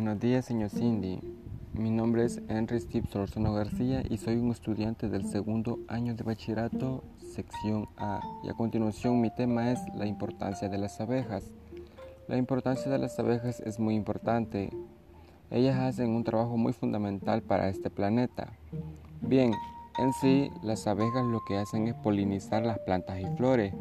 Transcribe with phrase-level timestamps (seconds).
[0.00, 1.18] Buenos días, señor Cindy.
[1.72, 6.22] Mi nombre es Henry Steve Solorzano García y soy un estudiante del segundo año de
[6.22, 8.20] bachillerato, sección A.
[8.44, 11.50] Y a continuación mi tema es la importancia de las abejas.
[12.28, 14.70] La importancia de las abejas es muy importante.
[15.50, 18.52] Ellas hacen un trabajo muy fundamental para este planeta.
[19.20, 19.52] Bien,
[19.98, 23.74] en sí, las abejas lo que hacen es polinizar las plantas y flores.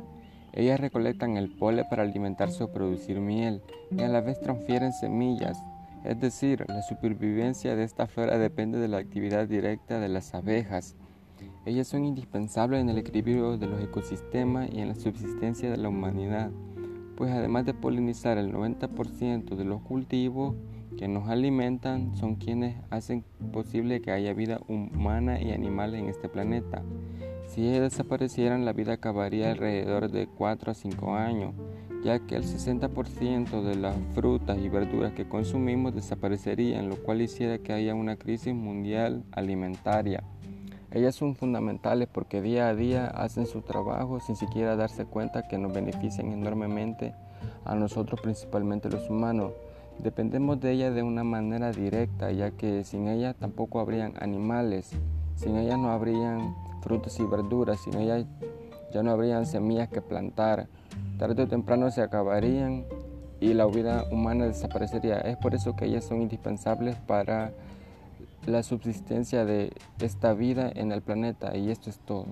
[0.54, 5.62] Ellas recolectan el polen para alimentarse o producir miel y a la vez transfieren semillas
[6.04, 10.96] es decir, la supervivencia de esta flora depende de la actividad directa de las abejas.
[11.66, 15.90] Ellas son indispensables en el equilibrio de los ecosistemas y en la subsistencia de la
[15.90, 16.50] humanidad,
[17.16, 20.56] pues además de polinizar el 90% de los cultivos
[20.98, 26.30] que nos alimentan, son quienes hacen posible que haya vida humana y animal en este
[26.30, 26.84] planeta.
[27.48, 31.56] Si ellas desaparecieran, la vida acabaría alrededor de 4 a 5 años
[32.04, 37.58] ya que el 60% de las frutas y verduras que consumimos desaparecerían, lo cual hiciera
[37.58, 40.24] que haya una crisis mundial alimentaria.
[40.92, 45.58] Ellas son fundamentales porque día a día hacen su trabajo sin siquiera darse cuenta que
[45.58, 47.14] nos benefician enormemente
[47.66, 49.52] a nosotros, principalmente los humanos.
[50.00, 54.92] Dependemos de ellas de una manera directa, ya que sin ellas tampoco habrían animales,
[55.38, 58.26] sin ellas no habrían frutas y verduras, sin ellas
[58.94, 60.68] ya no habrían semillas que plantar,
[61.18, 62.86] tarde o temprano se acabarían
[63.40, 65.20] y la vida humana desaparecería.
[65.20, 67.52] Es por eso que ellas son indispensables para
[68.46, 72.26] la subsistencia de esta vida en el planeta y esto es todo.